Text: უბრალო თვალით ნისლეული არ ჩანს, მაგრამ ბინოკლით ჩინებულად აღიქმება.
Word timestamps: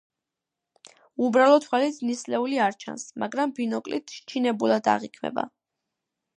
უბრალო 1.27 1.59
თვალით 1.65 1.99
ნისლეული 2.11 2.59
არ 2.69 2.79
ჩანს, 2.85 3.05
მაგრამ 3.25 3.55
ბინოკლით 3.61 4.17
ჩინებულად 4.33 4.93
აღიქმება. 4.99 5.49